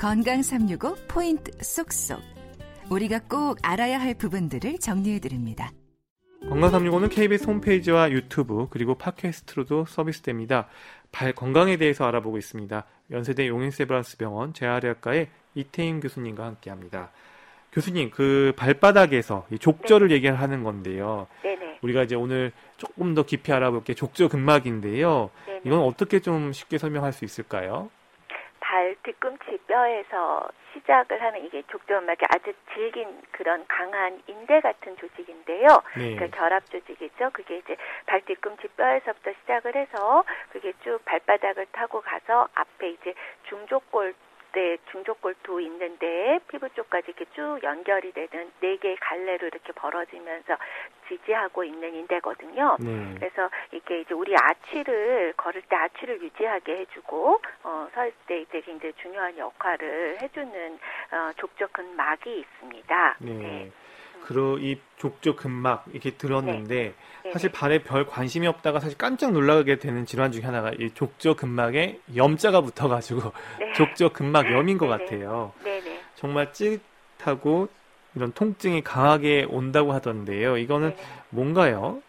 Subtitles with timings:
[0.00, 2.22] 건강 365 포인트 쏙쏙.
[2.90, 5.72] 우리가 꼭 알아야 할 부분들을 정리해 드립니다.
[6.48, 10.68] 건강 365는 KBS 홈페이지와 유튜브 그리고 팟캐스트로도 서비스됩니다.
[11.12, 12.86] 발 건강에 대해서 알아보고 있습니다.
[13.10, 17.10] 연세대 용인세브란스 병원 재활의학과의 이태임 교수님과 함께합니다.
[17.70, 20.14] 교수님, 그 발바닥에서 족저를 네.
[20.14, 21.26] 얘기하는 건데요.
[21.42, 21.80] 네네.
[21.82, 25.28] 우리가 이제 오늘 조금 더 깊이 알아볼 게 족저 근막인데요.
[25.44, 25.60] 네네.
[25.66, 27.90] 이건 어떻게 좀 쉽게 설명할 수 있을까요?
[28.70, 35.66] 발 뒤꿈치 뼈에서 시작을 하는 이게 족저근막이 아주 질긴 그런 강한 인대 같은 조직인데요.
[35.96, 36.14] 네.
[36.14, 37.30] 그러니까 결합 조직이죠.
[37.32, 43.14] 그게 이제 발 뒤꿈치 뼈에서부터 시작을 해서 그게 쭉 발바닥을 타고 가서 앞에 이제
[43.48, 44.14] 중족골
[44.52, 50.56] 네, 중족골도 있는데 피부 쪽까지 이렇게 쭉 연결이 되는 네 개의 갈래로 이렇게 벌어지면서
[51.10, 52.76] 지지하고 있는 인대거든요.
[52.80, 53.14] 네.
[53.18, 58.94] 그래서 이게 이제 우리 아치를 걸을 때 아치를 유지하게 해주고 어, 설 때 이제 굉장히
[59.02, 63.16] 중요한 역할을 해주는 어, 족적 근막이 있습니다.
[63.18, 63.32] 네.
[63.32, 63.72] 네.
[64.22, 66.94] 그리고 이 족저 근막 이렇게 들었는데 네.
[67.24, 67.32] 네.
[67.32, 71.98] 사실 발에 별 관심이 없다가 사실 깜짝 놀라게 되는 질환 중에 하나가 이 족저 근막에
[72.14, 73.72] 염자가 붙어가지고 네.
[73.74, 75.52] 족저 근막염인 것 같아요.
[75.64, 76.00] 네네.
[76.14, 77.68] 정말 찌릿하고
[78.14, 80.56] 이런 통증이 강하게 온다고 하던데요.
[80.56, 80.94] 이거는
[81.30, 82.02] 뭔가요?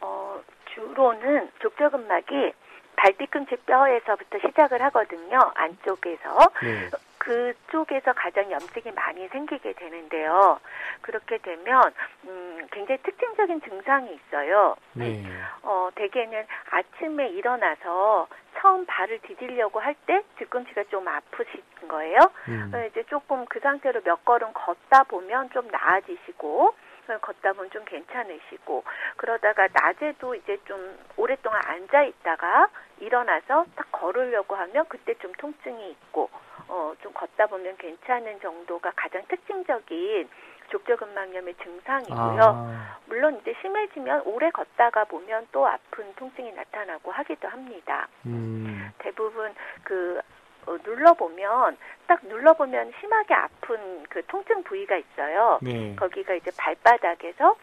[0.00, 0.40] 어,
[0.74, 2.52] 주로는 족저 근막이
[2.96, 5.38] 발뒤꿈치 뼈에서부터 시작을 하거든요.
[5.54, 6.38] 안쪽에서.
[6.62, 6.90] 네.
[7.28, 10.58] 그쪽에서 가장 염증이 많이 생기게 되는데요.
[11.02, 11.82] 그렇게 되면
[12.24, 14.74] 음, 굉장히 특징적인 증상이 있어요.
[14.94, 15.22] 네.
[15.62, 22.18] 어, 대개는 아침에 일어나서 처음 발을 디디려고 할 때 뒤꿈치가 좀 아프신 거예요.
[22.48, 22.70] 음.
[22.74, 26.74] 어, 이제 조금 그 상태로 몇 걸음 걷다 보면 좀 나아지시고
[27.16, 28.84] 걷다 보면 좀 괜찮으시고
[29.16, 36.28] 그러다가 낮에도 이제 좀 오랫동안 앉아 있다가 일어나서 딱 걸으려고 하면 그때 좀 통증이 있고
[36.68, 40.28] 어, 좀 걷다 보면 괜찮은 정도가 가장 특징적인
[40.68, 42.42] 족저근막염의 증상이고요.
[42.42, 42.98] 아.
[43.06, 48.06] 물론 이제 심해지면 오래 걷다가 보면 또 아픈 통증이 나타나고 하기도 합니다.
[48.26, 48.90] 음.
[48.98, 50.20] 대부분 그
[50.66, 51.76] 어, 눌러보면
[52.06, 55.58] 딱 눌러보면 심하게 아픈 그 통증 부위가 있어요.
[55.62, 55.94] 네.
[55.96, 57.56] 거기가 이제 발바닥에서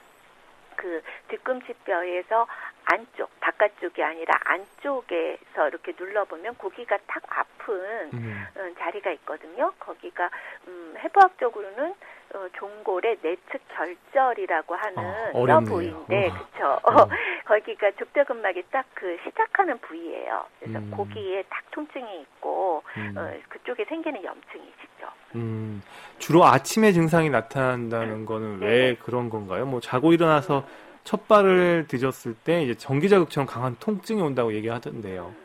[0.75, 2.47] 그 뒤꿈치 뼈에서
[2.85, 7.73] 안쪽, 바깥쪽이 아니라 안쪽에서 이렇게 눌러보면 고기가 탁 아픈
[8.13, 8.45] 음.
[8.55, 9.71] 어, 자리가 있거든요.
[9.79, 10.29] 거기가
[10.67, 11.93] 음, 해부학적으로는
[12.33, 16.79] 어, 종골의 내측 결절이라고 하는 어, 뼈 부위인데, 그쵸?
[16.83, 17.07] 어.
[17.47, 20.45] 거기가 족저근막이 딱 그 시작하는 부위예요.
[20.59, 20.89] 그래서 음.
[20.89, 23.13] 고기에 딱 통증이 있고 음.
[23.15, 25.07] 어, 그쪽에 생기는 염증이시죠.
[25.35, 25.83] 음,
[26.17, 28.65] 주로 아침에 증상이 나타난다는 거는 네.
[28.65, 29.65] 왜 그런 건가요?
[29.67, 30.85] 뭐 자고 일어나서 음.
[31.03, 35.35] 첫 발을 뒤졌을 때 이제 전기 자극처럼 강한 통증이 온다고 얘기하던데요.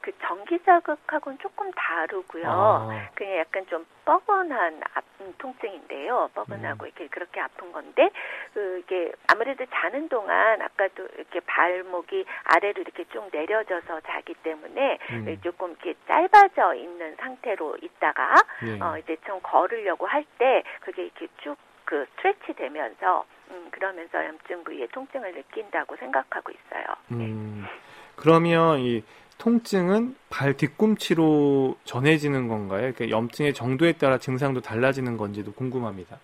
[0.00, 2.44] 그 전기 자극하고는 조금 다르고요.
[2.46, 3.08] 아.
[3.14, 6.30] 그냥 약간 좀 뻐근한 아픈 통증인데요.
[6.34, 6.86] 뻐근하고 음.
[6.86, 8.10] 이렇게 그렇게 아픈 건데
[8.54, 15.40] 그게 아무래도 자는 동안 아까도 이렇게 발목이 아래로 이렇게 쭉 내려져서 자기 때문에 음.
[15.42, 18.78] 조금 이렇게 짧아져 있는 상태로 있다가 네.
[18.82, 21.56] 어 이제 좀 걸으려고 할 때 그게 이렇게 쭉
[21.90, 26.84] 그 스트레치 되면서 음, 그러면서 염증 부위에 통증을 느낀다고 생각하고 있어요.
[27.08, 27.24] 네.
[27.26, 27.66] 음,
[28.14, 29.02] 그러면 이
[29.40, 32.92] 통증은 발 뒤꿈치로 전해지는 건가요?
[32.92, 36.18] 그러니까 염증의 정도에 따라 증상도 달라지는 건지도 궁금합니다.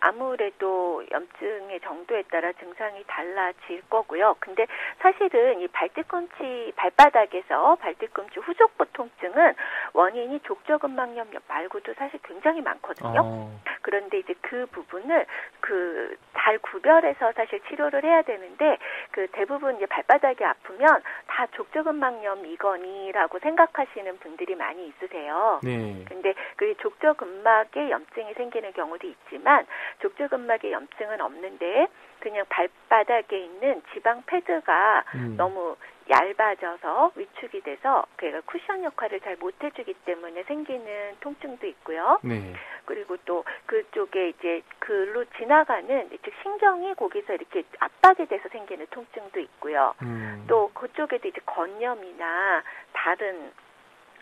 [0.00, 4.36] 아무래도 염증의 정도에 따라 증상이 달라질 거고요.
[4.40, 4.66] 근데
[4.98, 9.54] 사실은 이 발뒤꿈치 발바닥에서 발뒤꿈치 후족부 통증은
[9.92, 13.20] 원인이 족저근막염 말고도 사실 굉장히 많거든요.
[13.22, 13.60] 어.
[13.82, 15.26] 그런데 이제 그 부분을
[15.60, 18.78] 그 잘 구별해서 사실 치료를 해야 되는데
[19.10, 25.60] 그 대부분 이제 발바닥이 아프면 다 족저근막염이거니라고 생각하시는 분들이 많이 있으세요.
[25.62, 26.04] 네.
[26.08, 29.66] 근데 그 족저근막에 염증이 생기는 경우도 있지만
[30.00, 31.88] 족저근막에 염증은 없는데
[32.20, 35.34] 그냥 발바닥에 있는 지방 패드가 음.
[35.36, 35.76] 너무
[36.10, 42.18] 얇아져서 위축이 돼서 그가 쿠션 역할을 잘 못 해주기 때문에 생기는 통증도 있고요.
[42.22, 42.52] 네.
[42.84, 49.94] 그리고 또 그쪽에 이제 글로 지나가는 즉 신경이 거기서 이렇게 압박이 돼서 생기는 통증도 있고요.
[50.02, 50.44] 음.
[50.48, 52.62] 또 그쪽에도 이제 건염이나
[52.92, 53.52] 다른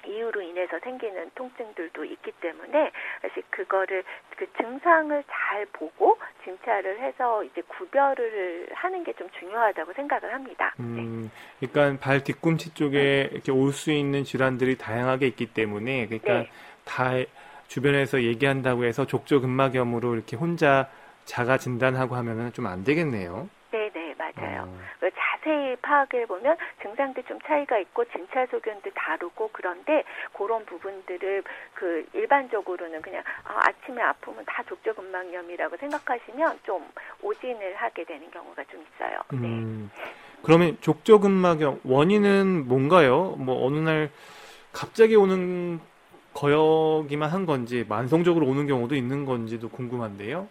[0.08, 2.90] 이유로 인해서 생기는 통증들도 있기 때문에
[3.22, 4.02] 사실 그거를
[4.37, 10.72] 그 증상을 잘 보고 진찰을 해서 이제 구별을 하는 게 좀 중요하다고 생각을 합니다.
[10.78, 11.66] 음, 네.
[11.69, 16.50] 그러니까 발 뒤꿈치 쪽에 이렇게 올 수 있는 질환들이 다양하게 있기 때문에 그러니까 네.
[16.84, 17.10] 다
[17.66, 20.88] 주변에서 얘기한다고 해서 족저근막염으로 이렇게 혼자
[21.25, 23.49] 자가 진단하고 하면은 좀 안 되겠네요.
[23.72, 24.62] 네, 네, 맞아요.
[24.62, 24.78] 어.
[25.48, 30.04] 자세히 파악해 보면 증상도 좀 차이가 있고 진찰 소견도 다르고 그런데
[30.34, 31.42] 그런 부분들을
[31.74, 36.86] 그 일반적으로는 그냥 아, 아침에 아프면 다 족저근막염이라고 생각하시면 좀
[37.22, 39.20] 오진을 하게 되는 경우가 좀 있어요.
[39.32, 39.38] 네.
[39.38, 39.90] 음,
[40.42, 43.36] 그러면 족저근막염 원인은 뭔가요?
[43.38, 44.10] 뭐 어느 날
[44.72, 45.80] 갑자기 오는
[46.34, 50.46] 거역이만 한 건지 만성적으로 오는 경우도 있는 건지도 궁금한데요.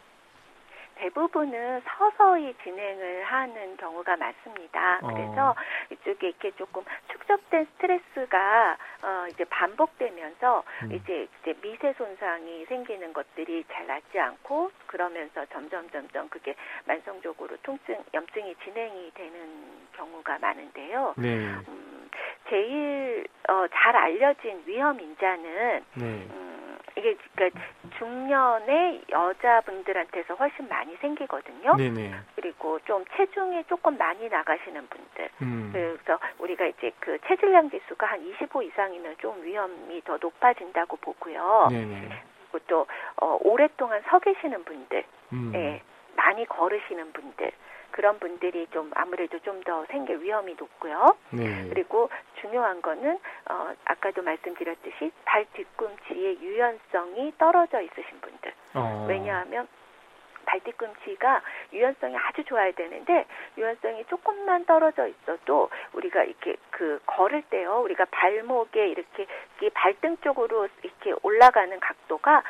[0.97, 4.99] 대부분은 서서히 진행을 하는 경우가 많습니다.
[5.01, 5.07] 어.
[5.07, 5.55] 그래서
[5.91, 10.91] 이쪽에 이렇게 조금 축적된 스트레스가 어 이제 반복되면서 음.
[10.91, 16.55] 이제 이제 미세 손상이 생기는 것들이 잘 낫지 않고 그러면서 점점 점점 그게
[16.85, 21.13] 만성적으로 통증 염증이 진행이 되는 경우가 많은데요.
[21.17, 21.27] 네.
[21.27, 22.09] 음,
[22.49, 26.05] 제일 어, 잘 알려진 위험 인자는 네.
[26.05, 26.46] 음,
[26.97, 27.61] 이게 그러니까
[27.97, 31.75] 중년의 여자분들한테서 훨씬 많이 생기거든요.
[31.75, 32.13] 네네.
[32.35, 35.29] 그리고 좀 체중이 조금 많이 나가시는 분들.
[35.41, 35.69] 음.
[35.71, 41.67] 그래서 우리가 이제 그 체질량 지수가 한 25 이상이면 좀 위험이 더 높아진다고 보고요.
[41.69, 42.09] 네네.
[42.51, 42.87] 그리고 또
[43.21, 45.03] 어, 오랫동안 서 계시는 분들,
[45.33, 45.51] 음.
[45.53, 45.81] 예,
[46.27, 47.51] 많이 걸으시는 분들.
[47.91, 51.17] 그런 분들이 좀 아무래도 좀 더 생길 위험이 높고요.
[51.31, 51.67] 네.
[51.69, 52.09] 그리고
[52.41, 53.17] 중요한 거는
[53.49, 58.53] 어 아까도 말씀드렸듯이 발 뒤꿈치의 유연성이 떨어져 있으신 분들.
[58.75, 59.05] 어.
[59.09, 59.67] 왜냐하면
[60.45, 61.41] 발 뒤꿈치가
[61.73, 63.25] 유연성이 아주 좋아야 되는데
[63.57, 69.27] 유연성이 조금만 떨어져 있어도 우리가 이렇게 그 걸을 때요 우리가 발목에 이렇게
[69.73, 72.43] 발등 쪽으로 이렇게 올라가는 각도가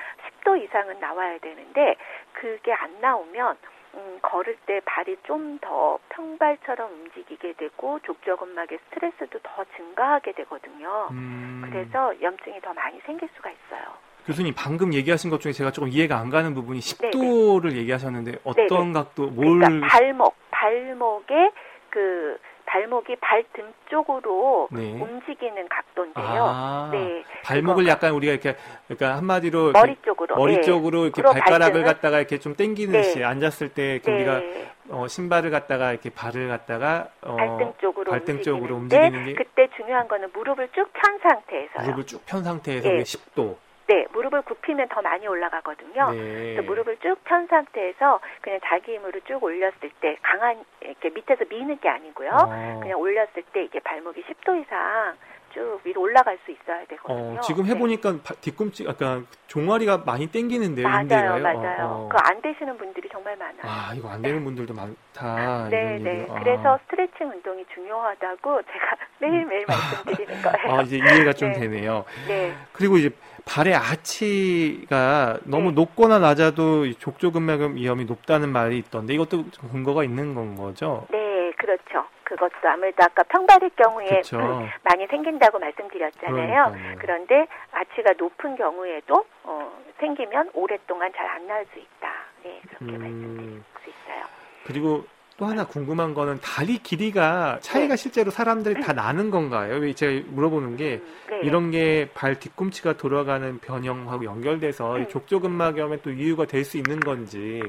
[0.43, 1.95] 10도 이상은 나와야 되는데
[2.39, 3.57] 그게 안 나오면
[3.95, 11.07] 음, 걸을 때 발이 좀 더 평발처럼 움직이게 되고 족저근막의 스트레스도 더 증가하게 되거든요.
[11.11, 11.61] 음.
[11.65, 13.81] 그래서 염증이 더 많이 생길 수가 있어요.
[14.25, 17.75] 교수님 방금 얘기하신 것 중에 제가 조금 이해가 안 가는 부분이 10도를 네네.
[17.81, 18.93] 얘기하셨는데 어떤 네네.
[18.93, 21.51] 각도 뭘 그러니까 발목 발목에
[21.89, 22.37] 그
[22.67, 24.99] 발목이 발등 쪽으로 네.
[25.01, 26.43] 움직이는 각도인데요.
[26.45, 27.23] 아, 네.
[27.43, 28.55] 발목을 약간 우리가 이렇게
[28.87, 30.61] 그러니까 한마디로 머리 쪽으로 머리 네.
[30.61, 33.23] 쪽으로 이렇게 발가락을 갖다가 이렇게 좀 당기듯이 네.
[33.23, 34.13] 앉았을 때 네.
[34.13, 34.41] 우리가
[34.89, 40.07] 어, 신발을 갖다가 이렇게 발을 갖다가 어, 발등 쪽으로 발등 쪽으로 움직이는 게 그때 중요한
[40.07, 41.83] 거는 무릎을 쭉 편 상태에서요.
[41.85, 42.99] 무릎을 쭉 편 상태에서 네.
[43.03, 43.55] 10도.
[43.87, 46.11] 네, 무릎을 굽히면 더 많이 올라가거든요.
[46.11, 46.61] 네.
[46.61, 51.89] 무릎을 쭉 편 상태에서 그냥 자기 힘으로 쭉 올렸을 때 강한 이렇게 밑에서 미는 게
[51.89, 52.29] 아니고요.
[52.31, 52.79] 어.
[52.81, 55.15] 그냥 올렸을 때 이게 발목이 10도 이상
[55.53, 57.39] 쭉 위로 올라갈 수 있어야 되거든요.
[57.39, 57.71] 어, 지금 네.
[57.71, 58.19] 해보니까 네.
[58.41, 60.87] 뒤꿈치 약간 종아리가 많이 땡기는데요.
[60.87, 61.85] 맞아요, 맞아요.
[61.85, 62.09] 어, 어.
[62.09, 63.61] 그안 되시는 분들이 정말 많아요.
[63.63, 64.43] 아 이거 안 되는 네.
[64.43, 65.69] 분들도 많다.
[65.69, 66.27] 네, 네.
[66.29, 66.39] 아.
[66.39, 70.77] 그래서 스트레칭 운동이 중요하다고 제가 매일 매일 말씀드리는 거예요.
[70.77, 71.59] 아 이제 이해가 좀 네.
[71.61, 72.05] 되네요.
[72.27, 72.53] 네.
[72.73, 73.09] 그리고 이제
[73.47, 75.75] 발의 아치가 너무 네.
[75.75, 81.07] 높거나 낮아도 족저근막염 위험이 높다는 말이 있던데 이것도 근거가 있는 건 거죠?
[81.11, 82.05] 네, 그렇죠.
[82.23, 86.71] 그것도 아무래도 아까 평발일 경우에 음, 많이 생긴다고 말씀드렸잖아요.
[86.71, 86.95] 그러니까요.
[86.99, 92.11] 그런데 아치가 높은 경우에도 어, 생기면 오랫동안 잘 안 나을 수 있다.
[92.43, 92.99] 네, 그렇게 음...
[92.99, 94.23] 말씀드릴 수 있어요.
[94.65, 95.05] 그리고
[95.37, 97.95] 또 하나 궁금한 거는 다리 길이가 차이가 네.
[97.95, 99.75] 실제로 사람들이 다 나는 건가요?
[99.75, 101.39] 왜 제가 물어보는 게 음, 네.
[101.43, 105.07] 이런 게 발 뒤꿈치가 돌아가는 변형하고 연결돼서 음.
[105.07, 107.61] 족저근막염의 또 이유가 될 수 있는 건지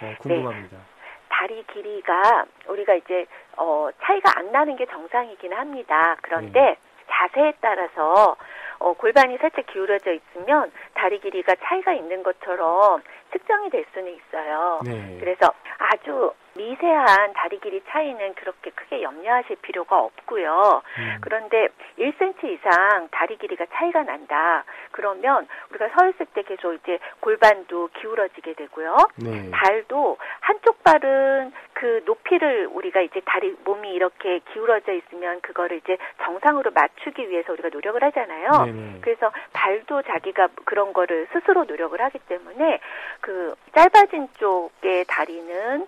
[0.00, 0.76] 어, 궁금합니다.
[0.76, 0.82] 네.
[1.28, 3.26] 다리 길이가 우리가 이제
[3.56, 6.16] 어, 차이가 안 나는 게 정상이긴 합니다.
[6.22, 6.76] 그런데 네.
[7.10, 8.36] 자세에 따라서
[8.78, 13.02] 어, 골반이 살짝 기울어져 있으면 다리 길이가 차이가 있는 것처럼
[13.32, 14.78] 측정이 될 수는 있어요.
[14.84, 15.16] 네.
[15.18, 20.82] 그래서 아주 미세한 다리 길이 차이는 그렇게 크게 염려하실 필요가 없고요.
[20.98, 21.18] 음.
[21.20, 24.64] 그런데 1cm 이상 다리 길이가 차이가 난다.
[24.90, 28.96] 그러면 우리가 서 있을 때 계속 이제 골반도 기울어지게 되고요.
[29.16, 29.50] 네.
[29.52, 36.72] 발도 한쪽 발은 그 높이를 우리가 이제 다리 몸이 이렇게 기울어져 있으면 그거를 이제 정상으로
[36.72, 38.64] 맞추기 위해서 우리가 노력을 하잖아요.
[38.64, 38.98] 네네.
[39.02, 42.80] 그래서 발도 자기가 그런 거를 스스로 노력을 하기 때문에
[43.20, 45.86] 그 짧아진 쪽의 다리는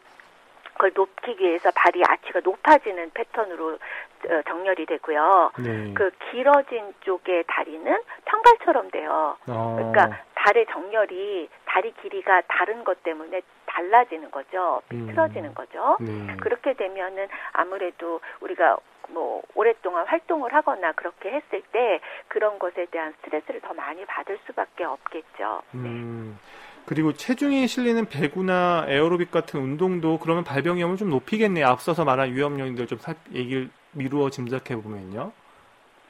[0.81, 5.53] 그걸 높이기 위해서 발이 아치가 높아지는 패턴으로 어, 정렬이 되고요.
[5.59, 5.93] 네.
[5.95, 9.37] 그 길어진 쪽의 다리는 평발처럼 돼요.
[9.47, 9.77] 어.
[9.77, 14.81] 그러니까 발의 정렬이 다리 길이가 다른 것 때문에 달라지는 거죠.
[14.89, 15.55] 비틀어지는 음.
[15.55, 15.99] 거죠.
[16.01, 16.37] 네.
[16.41, 18.79] 그렇게 되면은 아무래도 우리가
[19.11, 24.85] 뭐 오랫동안 활동을 하거나 그렇게 했을 때 그런 것에 대한 스트레스를 더 많이 받을 수밖에
[24.85, 25.63] 없겠죠.
[25.73, 25.81] 네.
[25.81, 26.39] 음.
[26.87, 31.67] 그리고 체중이 실리는 배구나 에어로빅 같은 운동도 그러면 발병 위험을 좀 높이겠네요.
[31.67, 35.33] 앞서서 말한 위험 요인들 좀 살, 얘기를 미루어 짐작해 보면요.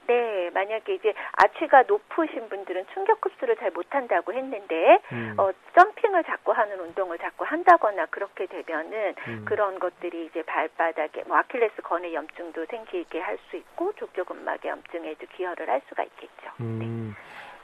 [0.07, 5.35] 네, 만약에 이제 아치가 높으신 분들은 충격 흡수를 잘 못한다고 했는데 음.
[5.39, 9.45] 어, 점핑을 자꾸 하는 운동을 자꾸 한다거나 그렇게 되면은 음.
[9.45, 15.69] 그런 것들이 이제 발바닥에 뭐 아킬레스 건의 염증도 생기게 할 수 있고 족저근막의 염증에도 기여를
[15.69, 16.51] 할 수가 있겠죠.
[16.61, 16.79] 음.
[16.79, 17.21] 네.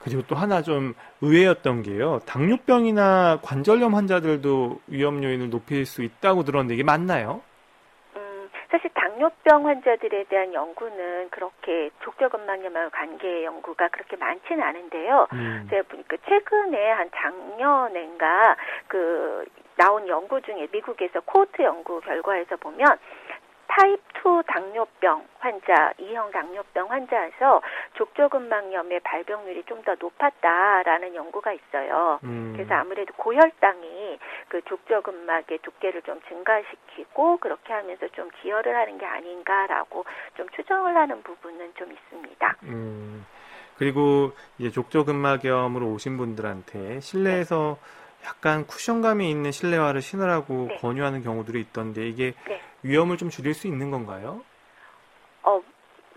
[0.07, 2.19] 그리고 또 하나 좀 의외였던 게요.
[2.25, 7.41] 당뇨병이나 관절염 환자들도 위험 요인을 높일 수 있다고 들었는데 이게 맞나요?
[8.15, 15.27] 음, 사실 당뇨병 환자들에 대한 연구는 그렇게 족저근막염하고 관계 연구가 그렇게 많지는 않은데요.
[15.33, 15.67] 음.
[15.69, 18.55] 제가 보니까 최근에 한 작년인가
[18.87, 19.45] 그
[19.75, 22.97] 나온 연구 중에 미국에서 코트 연구 결과에서 보면
[23.67, 23.96] 타입
[24.27, 27.61] 2 당뇨병 환자, 2형 당뇨병 환자에서
[27.93, 32.19] 족저근막염의 발병률이 좀 더 높았다라는 연구가 있어요.
[32.25, 32.51] 음.
[32.53, 34.19] 그래서 아무래도 고혈당이
[34.49, 40.03] 그 족저근막의 두께를 좀 증가시키고 그렇게 하면서 좀 기여를 하는 게 아닌가라고
[40.35, 42.55] 좀 추정을 하는 부분은 좀 있습니다.
[42.63, 43.25] 음.
[43.77, 48.27] 그리고 이제 족저근막염으로 오신 분들한테 실내에서 네.
[48.27, 50.77] 약간 쿠션감이 있는 실내화를 신으라고 네.
[50.77, 52.59] 권유하는 경우들이 있던데 이게 네.
[52.87, 54.41] 위험을 좀 줄일 수 있는 건가요?
[55.43, 55.61] 어,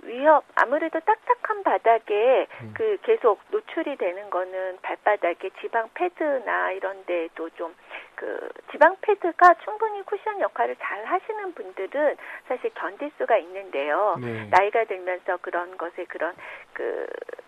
[0.02, 2.74] 위험 아무래도 딱딱한 바닥에 음.
[2.74, 7.74] 그 계속 노출이 되는 거는 발바닥에 지방 패드나 이런 데도 좀
[8.20, 14.16] 그 지방 패드가 충분히 쿠션 역할을 잘 하시는 분들은 사실 견딜 수가 있는데요.
[14.20, 14.46] 네.
[14.50, 16.34] 나이가 들면서 그런 것에 그런
[16.74, 17.39] 그 어,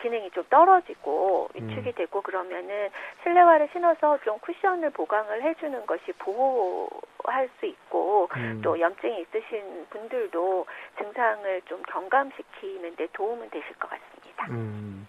[0.00, 1.92] 기능이 좀 떨어지고 위축이 음.
[1.94, 2.90] 되고 그러면은
[3.22, 8.60] 실내화를 신어서 좀 쿠션을 보강을 해주는 것이 보호할 수 있고 음.
[8.62, 10.66] 또 염증이 있으신 분들도
[10.98, 14.46] 증상을 좀 경감시키는데 도움은 되실 것 같습니다.
[14.50, 15.06] 음.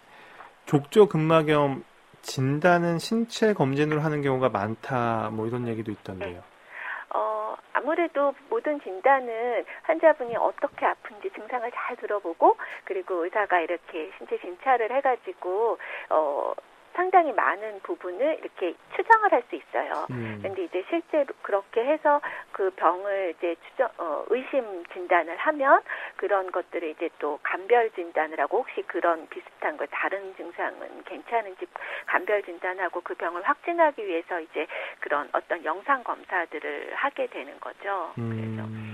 [0.65, 1.83] 족저 근막염
[2.21, 6.29] 진단은 신체 검진으로 하는 경우가 많다 뭐 이런 얘기도 있던데요.
[6.29, 6.41] 네.
[7.79, 15.77] 아무래도 모든 진단은 환자분이 어떻게 아픈지 증상을 잘 들어보고 그리고 의사가 이렇게 신체 진찰을 해가지고
[16.09, 16.53] 어
[16.99, 20.05] 상당히 많은 부분을 이렇게 추정을 할 수 있어요.
[20.11, 20.39] 음.
[20.43, 25.81] 근데 이제 실제로 그렇게 해서 그 병을 이제 추정, 어, 의심 진단을 하면
[26.17, 31.65] 그런 것들을 이제 또 감별 진단을 하고 혹시 그런 비슷한 거 다른 증상은 괜찮은지
[32.05, 34.67] 감별 진단하고 그 병을 확진하기 위해서 이제
[34.99, 38.13] 그런 어떤 영상 검사들을 하게 되는 거죠.
[38.17, 38.29] 음.
[38.29, 38.88] 그래서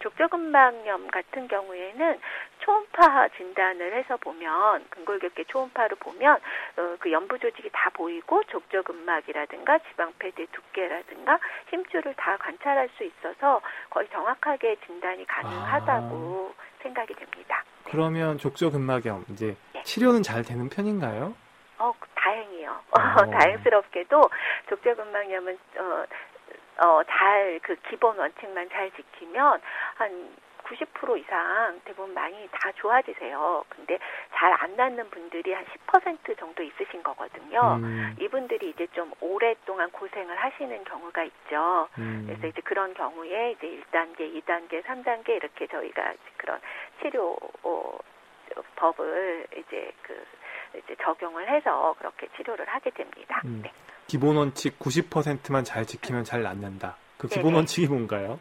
[0.00, 2.20] 족저근막염 같은 경우에는
[2.60, 6.36] 초음파 진단을 해서 보면 근골격계 초음파로 보면
[6.76, 11.38] 어, 그 연부 조직이 다 보이고 족저근막이라든가 지방패드의 두께라든가
[11.70, 16.82] 힘줄을 다 관찰할 수 있어서 거의 정확하게 진단이 가능하다고 아.
[16.82, 17.64] 생각이 됩니다.
[17.84, 19.82] 그러면 족저근막염 이제 네.
[19.82, 21.34] 치료는 잘 되는 편인가요?
[21.78, 22.70] 어, 다행이요.
[22.70, 22.90] 어.
[23.30, 24.22] 다행스럽게도
[24.68, 26.04] 족저근막염은 어,
[26.78, 29.60] 어, 잘, 그 기본 원칙만 잘 지키면
[29.96, 33.64] 한 90% 이상 대부분 많이 다 좋아지세요.
[33.70, 33.98] 근데
[34.34, 37.78] 잘 안 낫는 분들이 한 10% 정도 있으신 거거든요.
[37.80, 38.16] 음.
[38.20, 41.88] 이분들이 이제 좀 오랫동안 고생을 하시는 경우가 있죠.
[41.98, 42.24] 음.
[42.26, 46.60] 그래서 이제 그런 경우에 이제 1단계, 2단계, 3단계 이렇게 저희가 그런
[47.00, 47.98] 치료 어,
[48.76, 50.24] 법을 이제 그
[50.76, 53.40] 이제 적용을 해서 그렇게 치료를 하게 됩니다.
[53.44, 53.60] 음.
[53.62, 53.72] 네.
[54.08, 56.96] 기본 원칙 90%만 잘 지키면 잘 낫는다.
[57.18, 57.56] 그 기본 네네.
[57.56, 58.40] 원칙이 뭔가요?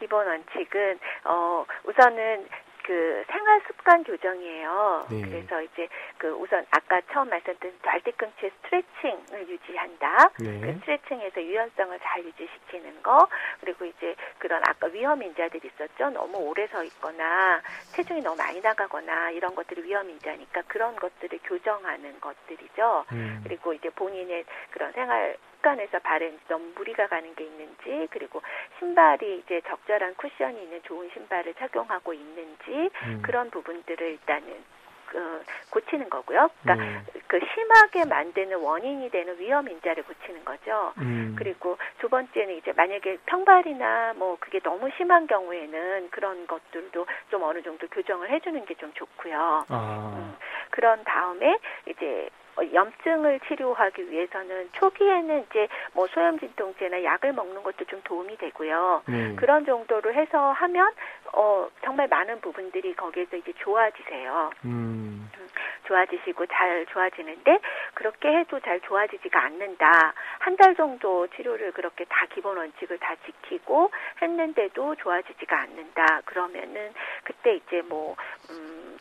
[0.00, 2.48] 기본 원칙은 어 우선은
[2.84, 5.06] 그 생활 습관 교정이에요.
[5.10, 5.22] 네.
[5.22, 10.30] 그래서 이제 그 우선 아까 처음 말씀드린 발뒤꿈치 스트레칭을 유지한다.
[10.40, 10.60] 네.
[10.60, 13.28] 그 스트레칭에서 유연성을 잘 유지시키는 거
[13.60, 16.10] 그리고 이제 그런 아까 위험 인자들이 있었죠.
[16.10, 17.60] 너무 오래 서 있거나
[17.94, 23.04] 체중이 너무 많이 나가거나 이런 것들이 위험 인자니까 그런 것들을 교정하는 것들이죠.
[23.12, 23.40] 음.
[23.44, 28.42] 그리고 이제 본인의 그런 생활 습관에서 발에 너무 무리가 가는 게 있는지 그리고
[28.78, 32.71] 신발이 이제 적절한 쿠션이 있는 좋은 신발을 착용하고 있는지
[33.06, 33.22] 음.
[33.22, 34.72] 그런 부분들을 일단은
[35.06, 36.48] 그 고치는 거고요.
[36.62, 37.04] 그러니까 음.
[37.26, 40.94] 그 심하게 만드는 원인이 되는 위험 인자를 고치는 거죠.
[40.98, 41.36] 음.
[41.38, 47.62] 그리고 두 번째는 이제 만약에 평발이나 뭐 그게 너무 심한 경우에는 그런 것들도 좀 어느
[47.62, 49.66] 정도 교정을 해주는 게 좀 좋고요.
[49.68, 50.14] 아.
[50.16, 50.34] 음.
[50.70, 52.41] 그런 다음에 이제 어,
[52.72, 59.02] 염증을 치료하기 위해서는 초기에는 이제 뭐 소염 진통제나 약을 먹는 것도 좀 도움이 되고요.
[59.08, 59.34] 네.
[59.36, 60.92] 그런 정도로 해서 하면
[61.32, 64.50] 어 정말 많은 부분들이 거기에서 이제 좋아지세요.
[64.66, 65.30] 음.
[65.38, 65.48] 음.
[65.84, 67.58] 좋아지시고 잘 좋아지는데
[67.94, 70.14] 그렇게 해도 잘 좋아지지가 않는다.
[70.38, 73.90] 한 달 정도 치료를 그렇게 다 기본 원칙을 다 지키고
[74.20, 76.20] 했는데도 좋아지지가 않는다.
[76.26, 76.92] 그러면은
[77.24, 78.14] 그때 이제 뭐
[78.50, 78.96] 음,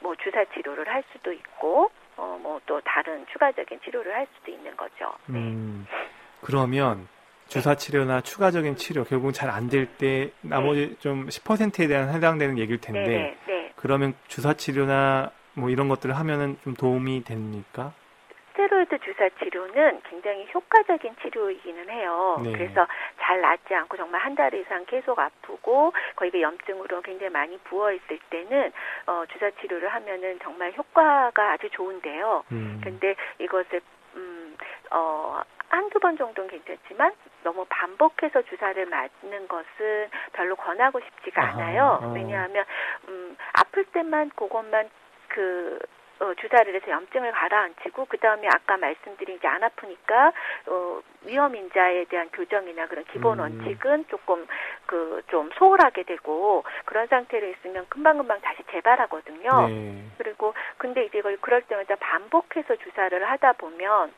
[0.00, 4.76] 뭐 주사 치료를 할 수도 있고 어, 뭐 또 다른 추가적인 치료를 할 수도 있는
[4.76, 5.12] 거죠.
[5.26, 5.38] 네.
[5.38, 5.86] 음,
[6.40, 7.06] 그러면
[7.48, 10.94] 주사 치료나 추가적인 치료 결국 잘 안 될 때 나머지 네.
[10.98, 13.72] 좀 10%에 대한 해당되는 얘기일 텐데 네, 네, 네.
[13.76, 17.92] 그러면 주사 치료나 뭐 이런 것들을 하면은 좀 도움이 됩니까?
[19.16, 22.38] 주사 치료는 굉장히 효과적인 치료이기는 해요.
[22.44, 22.52] 네.
[22.52, 22.86] 그래서
[23.20, 27.90] 잘 낫지 않고 정말 한 달 이상 계속 아프고 거의 그 염증으로 굉장히 많이 부어
[27.92, 28.70] 있을 때는
[29.06, 32.44] 어, 주사 치료를 하면은 정말 효과가 아주 좋은데요.
[32.52, 32.80] 음.
[32.84, 33.80] 근데 이것을
[34.16, 34.54] 음,
[34.90, 41.98] 어, 한두 번 정도는 괜찮지만 너무 반복해서 주사를 맞는 것은 별로 권하고 싶지가 않아요.
[42.02, 42.12] 아, 아.
[42.14, 42.66] 왜냐하면
[43.08, 44.90] 음, 아플 때만 그것만
[45.28, 45.78] 그
[46.20, 50.32] 어, 주사를 해서 염증을 가라앉히고 그 다음에 아까 말씀드린 이제 안 아프니까
[50.66, 53.40] 어, 위험 인자에 대한 교정이나 그런 기본 음.
[53.40, 54.46] 원칙은 조금
[54.86, 59.68] 그 좀 소홀하게 되고 그런 상태로 있으면 금방금방 다시 재발하거든요.
[59.68, 60.04] 네.
[60.18, 64.12] 그리고 근데 이제 이걸 그럴 때마다 반복해서 주사를 하다 보면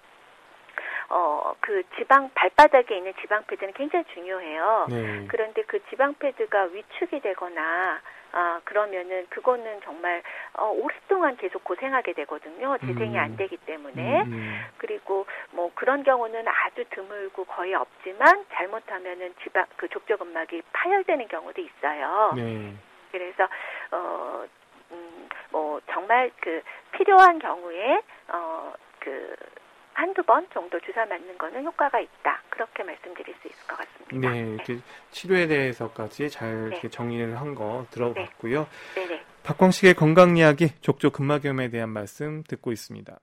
[1.10, 4.86] 어, 그 지방, 발바닥에 있는 지방 패드는 굉장히 중요해요.
[4.90, 5.26] 네.
[5.28, 8.00] 그런데 그 지방 패드가 위축이 되거나,
[8.32, 10.22] 아, 그러면은 그거는 정말,
[10.52, 12.76] 어, 오랫동안 계속 고생하게 되거든요.
[12.78, 13.18] 재생이 음.
[13.18, 14.22] 안 되기 때문에.
[14.22, 14.66] 음, 음.
[14.76, 22.34] 그리고 뭐 그런 경우는 아주 드물고 거의 없지만 잘못하면은 지방, 그 족저근막이 파열되는 경우도 있어요.
[22.36, 22.74] 네.
[23.10, 23.48] 그래서,
[23.92, 24.44] 어,
[24.90, 26.62] 음, 뭐 정말 그
[26.92, 29.34] 필요한 경우에, 어, 그,
[29.98, 32.40] 한두 번 정도 주사 맞는 거는 효과가 있다.
[32.50, 34.30] 그렇게 말씀드릴 수 있을 것 같습니다.
[34.30, 34.80] 네, 네.
[35.10, 36.88] 치료에 대해서까지 잘 네.
[36.88, 38.66] 정리를 한 거 들어봤고요.
[38.94, 39.06] 네.
[39.08, 39.24] 네.
[39.42, 43.18] 박광식의 건강 이야기 족저 근막염에 대한 말씀 듣고 있습니다.